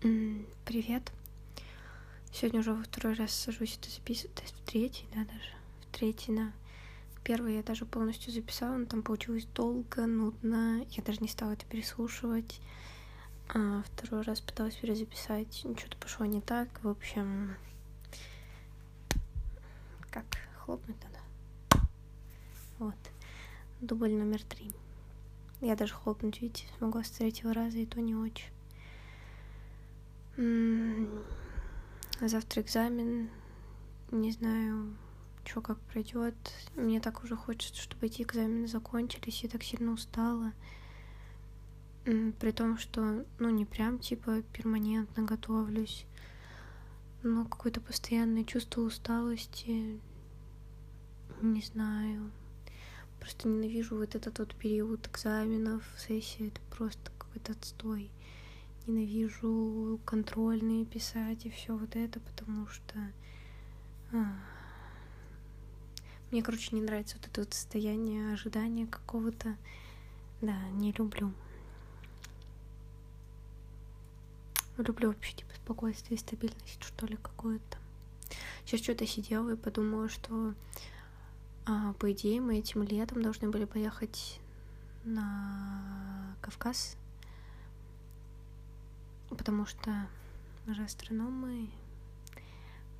[0.00, 1.12] Привет.
[2.32, 5.52] Сегодня уже во второй раз сажусь это записывать, то есть в третий, да, даже.
[5.82, 6.52] В третий, да.
[7.22, 10.86] Первый я даже полностью записала, но там получилось долго, нудно.
[10.88, 12.62] Я даже не стала это переслушивать.
[13.52, 15.54] А второй раз пыталась перезаписать.
[15.76, 16.82] Что-то пошло не так.
[16.82, 17.54] В общем,
[20.08, 20.24] как
[20.64, 21.86] хлопнуть надо.
[22.78, 22.96] Вот.
[23.82, 24.72] Дубль номер три.
[25.60, 28.48] Я даже хлопнуть, видите, смогла с третьего раза, и то не очень.
[32.20, 33.30] Завтра экзамен.
[34.10, 34.96] Не знаю,
[35.44, 36.34] что как пройдет.
[36.76, 39.42] Мне так уже хочется, чтобы эти экзамены закончились.
[39.42, 40.52] Я так сильно устала.
[42.04, 46.06] При том, что, ну, не прям типа перманентно готовлюсь.
[47.22, 50.00] Но какое-то постоянное чувство усталости.
[51.42, 52.30] Не знаю.
[53.18, 56.48] Просто ненавижу вот этот вот период экзаменов, сессии.
[56.48, 58.10] Это просто какой-то отстой
[58.86, 62.94] ненавижу контрольные писать и все вот это, потому что
[64.12, 64.32] а,
[66.30, 69.56] мне, короче, не нравится вот это вот состояние ожидания какого-то.
[70.40, 71.32] Да, не люблю.
[74.76, 77.78] Люблю вообще, типа, спокойствие стабильность, что ли, какую-то.
[78.64, 80.54] Сейчас что-то сидела и подумала, что,
[81.66, 84.40] а, по идее, мы этим летом должны были поехать
[85.04, 86.96] на Кавказ
[89.36, 90.08] потому что
[90.66, 91.68] мы же астрономы.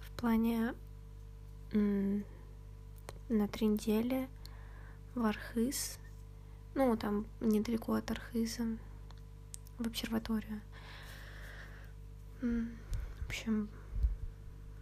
[0.00, 0.74] В плане
[1.72, 4.28] на три недели
[5.14, 5.98] в Архыз,
[6.74, 8.64] ну, там недалеко от Архиза,
[9.78, 10.60] в обсерваторию.
[12.40, 13.68] В общем,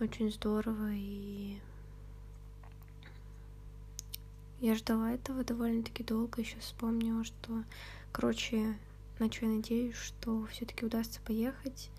[0.00, 1.60] очень здорово, и
[4.60, 7.64] я ждала этого довольно-таки долго, еще вспомнила, что,
[8.12, 8.76] короче,
[9.20, 11.90] на что я надеюсь, что все-таки удастся поехать.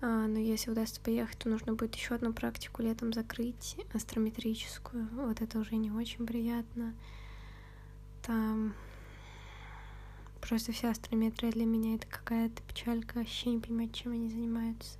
[0.00, 5.08] А, но если удастся поехать, то нужно будет еще одну практику летом закрыть, астрометрическую.
[5.12, 6.94] Вот это уже не очень приятно.
[8.22, 8.74] Там
[10.40, 14.98] просто вся астрометрия для меня это какая-то печалька, вообще не понимаю, чем они занимаются.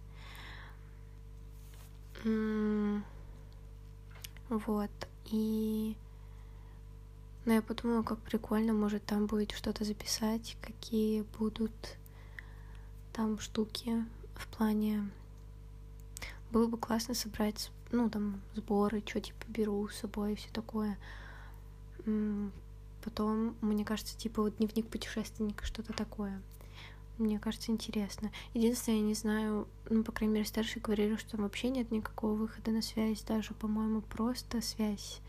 [4.48, 4.90] Вот.
[5.26, 5.96] И
[7.44, 11.72] но я подумала, как прикольно, может, там будет что-то записать, какие будут
[13.12, 15.10] там штуки в плане...
[16.50, 20.96] Было бы классно собрать, ну, там, сборы, что, типа, беру с собой и все такое.
[23.02, 26.40] Потом, мне кажется, типа, вот дневник путешественника, что-то такое.
[27.18, 28.30] Мне кажется, интересно.
[28.54, 32.34] Единственное, я не знаю, ну, по крайней мере, старшие говорили, что там вообще нет никакого
[32.34, 35.20] выхода на связь, даже, по-моему, просто связь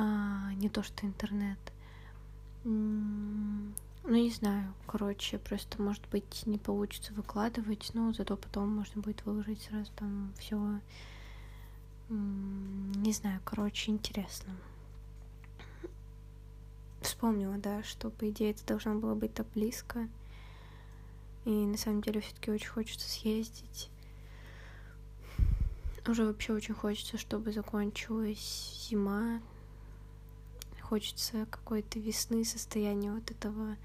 [0.00, 1.58] а, не то что интернет.
[2.62, 3.72] Ну,
[4.04, 9.60] не знаю, короче, просто, может быть, не получится выкладывать, но зато потом можно будет выложить
[9.62, 10.80] сразу там все.
[12.08, 14.54] Не знаю, короче, интересно.
[17.00, 20.08] Вспомнила, да, что, по идее, это должно было быть так близко.
[21.44, 23.90] И на самом деле все-таки очень хочется съездить.
[26.06, 29.40] Уже вообще очень хочется, чтобы закончилась зима,
[30.88, 33.76] хочется какой-то весны, состояния вот этого.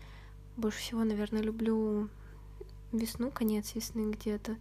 [0.56, 2.09] Больше всего, наверное, люблю
[2.94, 4.56] весну, конец весны где-то,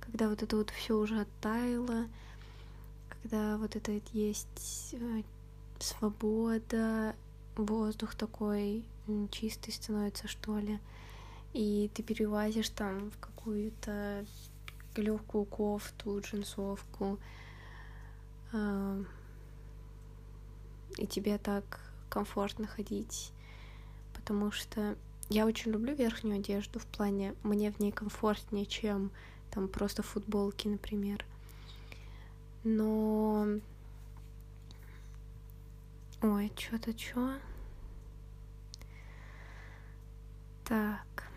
[0.00, 2.06] когда вот это вот все уже оттаяло,
[3.08, 5.22] когда вот это есть э,
[5.80, 7.16] свобода,
[7.56, 8.84] воздух такой
[9.32, 10.78] чистый становится, что ли,
[11.52, 14.24] и ты перелазишь там в какую-то
[14.94, 17.18] легкую кофту, джинсовку,
[18.52, 19.02] а,
[20.96, 23.32] и тебе так комфортно ходить,
[24.14, 24.96] потому что
[25.28, 29.10] я очень люблю верхнюю одежду в плане мне в ней комфортнее, чем
[29.50, 31.24] там просто футболки, например.
[32.64, 33.46] Но...
[36.22, 37.34] Ой, что-то что?
[40.64, 41.28] Так.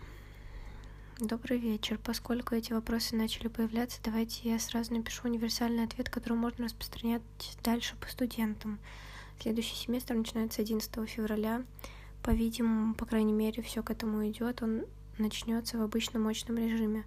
[1.18, 2.00] Добрый вечер.
[2.02, 7.22] Поскольку эти вопросы начали появляться, давайте я сразу напишу универсальный ответ, который можно распространять
[7.62, 8.80] дальше по студентам.
[9.42, 11.64] Следующий семестр начинается 11 февраля.
[12.22, 14.62] По-видимому, по крайней мере, все к этому идет.
[14.62, 14.84] Он
[15.18, 17.04] начнется в обычном очном режиме.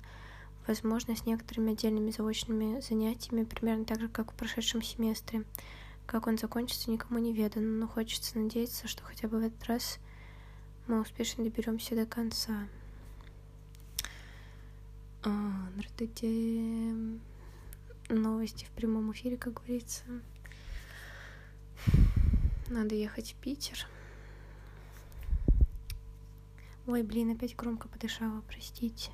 [0.67, 5.45] Возможно, с некоторыми отдельными заочными занятиями, примерно так же, как в прошедшем семестре.
[6.05, 9.99] Как он закончится, никому не ведано, но хочется надеяться, что хотя бы в этот раз
[10.87, 12.67] мы успешно доберемся до конца.
[15.23, 16.95] А, здравствуйте.
[18.09, 20.03] Новости в прямом эфире, как говорится.
[22.67, 23.87] Надо ехать в Питер.
[26.87, 29.11] Ой, блин, опять громко подышала, простите.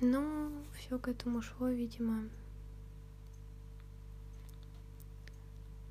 [0.00, 2.28] Ну, все к этому шло, видимо.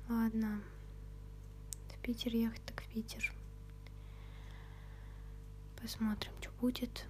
[0.08, 0.60] Ладно.
[1.88, 3.32] В Питер ехать, так в Питер.
[5.80, 7.06] Посмотрим, что будет.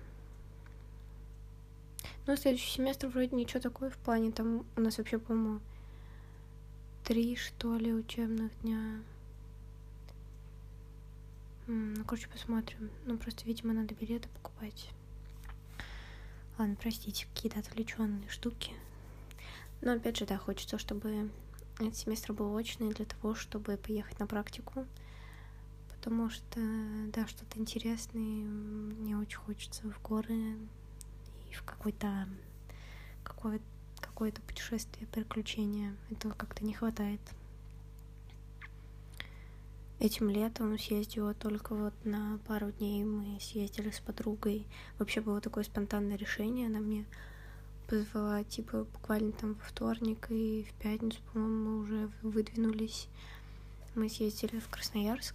[2.27, 4.31] Ну, следующий семестр вроде ничего такое в плане.
[4.31, 5.61] Там у нас вообще, по-моему,
[7.11, 9.03] три, что ли, учебных дня.
[11.67, 12.89] Ну, короче, посмотрим.
[13.05, 14.91] Ну, просто, видимо, надо билеты покупать.
[16.57, 18.75] Ладно, простите, какие-то отвлеченные штуки.
[19.81, 21.33] Но опять же, да, хочется, чтобы
[21.81, 24.87] этот семестр был очный для того, чтобы поехать на практику.
[25.89, 26.61] Потому что,
[27.13, 28.45] да, что-то интересное.
[28.45, 30.57] Мне очень хочется в горы
[31.51, 32.29] и в какой-то
[33.25, 33.61] какое,
[34.21, 35.97] какое-то путешествие, приключение.
[36.11, 37.23] Этого как-то не хватает.
[39.99, 43.03] Этим летом съездила только вот на пару дней.
[43.03, 44.67] Мы съездили с подругой.
[44.99, 46.67] Вообще было такое спонтанное решение.
[46.67, 47.07] Она мне
[47.89, 53.09] позвала, типа, буквально там во вторник и в пятницу, по-моему, мы уже выдвинулись.
[53.95, 55.35] Мы съездили в Красноярск.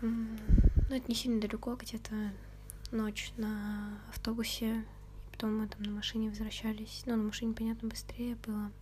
[0.00, 0.38] Ну,
[0.88, 2.32] это не сильно далеко, где-то
[2.92, 4.86] ночь на автобусе.
[5.38, 7.04] Потом мы там на машине возвращались.
[7.06, 8.72] Ну, на машине, понятно, быстрее было.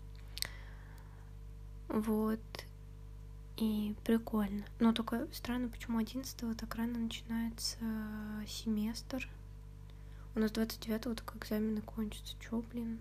[1.88, 2.40] Вот.
[3.58, 4.64] И прикольно.
[4.80, 7.76] Но только странно, почему 11 так рано начинается
[8.46, 9.28] семестр.
[10.34, 12.34] У нас 29-го только экзамены кончатся.
[12.40, 13.00] Чё, блин?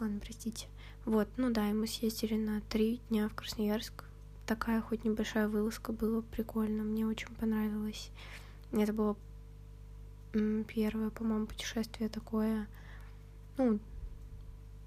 [0.00, 0.66] Ладно, простите.
[1.04, 4.02] Вот, ну да, и мы съездили на три дня в Красноярск.
[4.46, 6.82] Такая хоть небольшая вылазка была прикольно.
[6.82, 8.10] Мне очень понравилось.
[8.72, 9.16] Это было
[10.32, 12.66] первое, по-моему, путешествие такое,
[13.56, 13.78] ну,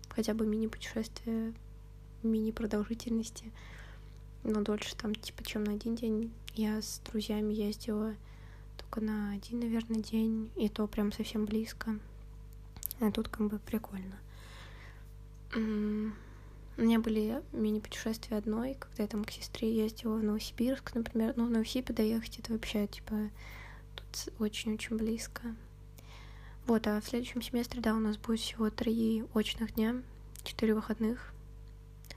[0.09, 1.53] хотя бы мини-путешествие,
[2.23, 3.51] мини-продолжительности
[4.43, 6.31] но дольше там, типа, чем на один день.
[6.55, 8.15] Я с друзьями ездила
[8.77, 11.97] только на один, наверное, день, и то прям совсем близко.
[12.99, 14.17] А тут как бы прикольно.
[15.55, 21.33] У меня были мини-путешествия одной, когда я там к сестре ездила в Новосибирск, например.
[21.35, 23.29] Ну, в Новосибирск доехать это вообще, типа,
[24.39, 25.55] очень-очень близко.
[26.67, 30.01] Вот, а в следующем семестре, да, у нас будет всего три очных дня,
[30.43, 31.33] четыре выходных.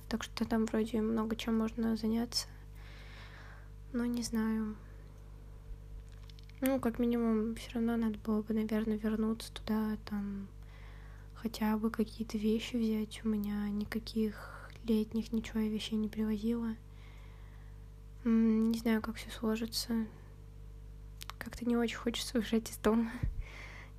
[0.08, 2.46] Так что там вроде много чем можно заняться.
[3.92, 4.76] Но не знаю.
[6.60, 10.48] Ну, как минимум, все равно надо было бы, наверное, вернуться туда, там
[11.34, 13.24] хотя бы какие-то вещи взять.
[13.24, 16.74] У меня никаких летних ничего я вещей не привозила.
[18.24, 20.06] Не знаю, как все сложится.
[21.44, 23.12] Как-то не очень хочется уезжать из дома.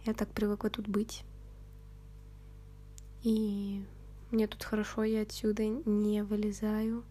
[0.03, 1.23] Я так привыкла тут быть.
[3.21, 3.83] И
[4.31, 7.03] мне тут хорошо, я отсюда не вылезаю,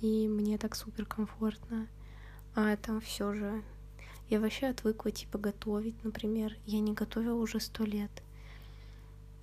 [0.00, 1.86] и мне так супер комфортно.
[2.54, 3.62] А там все же
[4.28, 6.56] я вообще отвыкла типа готовить, например.
[6.66, 8.10] Я не готовила уже сто лет.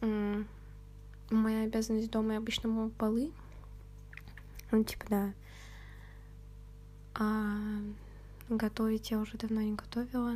[0.01, 3.31] Моя обязанность дома я обычно мою полы.
[4.71, 5.33] Ну, типа, да.
[7.15, 7.57] А
[8.49, 10.35] готовить я уже давно не готовила.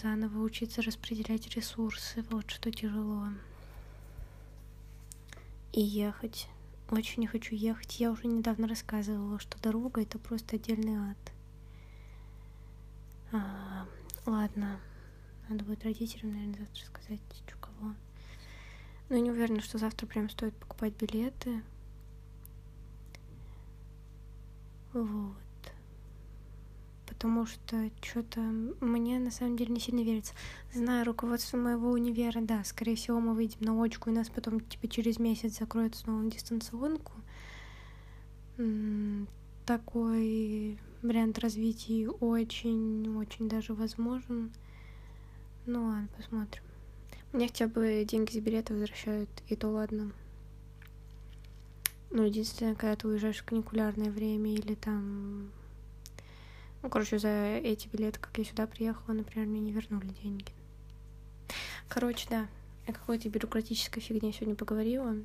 [0.00, 3.28] Заново учиться распределять ресурсы, вот что тяжело.
[5.72, 6.48] И ехать.
[6.90, 7.98] Очень не хочу ехать.
[7.98, 11.32] Я уже недавно рассказывала, что дорога это просто отдельный ад.
[13.32, 13.86] А,
[14.26, 14.78] ладно.
[15.48, 17.94] Надо будет родителям, наверное, завтра сказать, что кого.
[19.08, 21.62] Но не уверена, что завтра прям стоит покупать билеты.
[24.94, 25.34] Вот
[27.06, 30.34] потому что что-то мне на самом деле не сильно верится.
[30.74, 34.88] Знаю руководство моего универа, да, скорее всего мы выйдем на очку, и нас потом типа
[34.88, 37.12] через месяц закроют снова на дистанционку.
[39.64, 44.52] Такой вариант развития очень-очень даже возможен.
[45.64, 46.62] Ну ладно, посмотрим.
[47.32, 50.12] Мне хотя бы деньги за билеты возвращают, и то ладно.
[52.10, 55.50] Ну, единственное, когда ты уезжаешь в каникулярное время или там
[56.84, 60.52] ну, короче, за эти билеты, как я сюда приехала, например, мне не вернули деньги.
[61.88, 62.46] Короче, да,
[62.86, 65.16] я какой-то бюрократической фигне сегодня поговорила.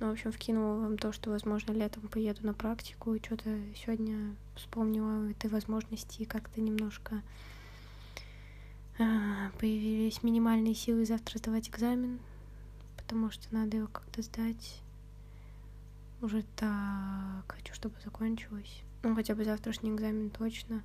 [0.00, 3.14] Ну, в общем, вкинула вам то, что, возможно, летом поеду на практику.
[3.14, 7.20] И что-то сегодня вспомнила этой возможности как-то немножко
[8.98, 12.20] а, появились минимальные силы завтра сдавать экзамен,
[12.96, 14.80] потому что надо его как-то сдать.
[16.20, 18.82] Уже так хочу, чтобы закончилось.
[19.02, 20.82] Ну, хотя бы завтрашний экзамен точно,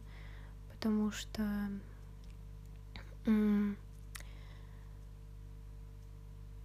[0.71, 1.69] потому что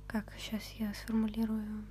[0.06, 1.84] как сейчас я сформулирую?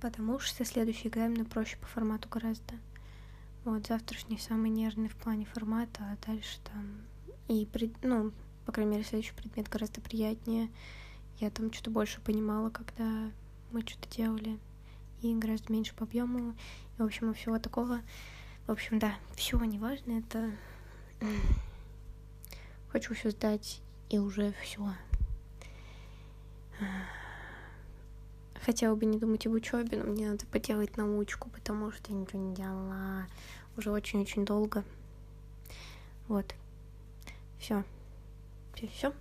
[0.00, 2.74] Потому что следующий экзамен проще по формату гораздо.
[3.64, 7.02] Вот, завтрашний самый нервный в плане формата, а дальше там...
[7.48, 7.68] И,
[8.02, 8.32] ну,
[8.66, 10.68] по крайней мере, следующий предмет гораздо приятнее.
[11.38, 13.30] Я там что-то больше понимала, когда
[13.70, 14.58] мы что-то делали.
[15.22, 16.52] И гораздо меньше по объему.
[16.98, 18.00] И, в общем, всего такого.
[18.66, 20.50] В общем, да, все неважно, это...
[22.90, 24.92] Хочу все сдать, и уже все.
[28.64, 32.40] Хотела бы не думать об учебе, но мне надо поделать научку, потому что я ничего
[32.40, 33.26] не делала
[33.76, 34.84] уже очень-очень долго.
[36.28, 36.54] Вот.
[37.58, 37.84] Все.
[38.74, 39.14] Все, все.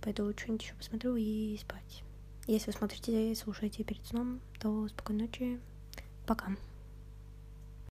[0.00, 2.02] Пойду что-нибудь еще посмотрю и спать.
[2.48, 5.60] Если вы смотрите и слушаете перед сном, то спокойной ночи.
[6.26, 6.56] Пока.